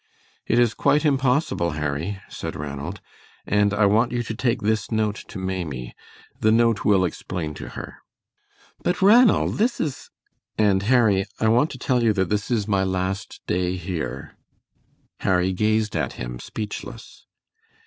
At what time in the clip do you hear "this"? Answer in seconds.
4.63-4.91, 9.59-9.79, 12.29-12.49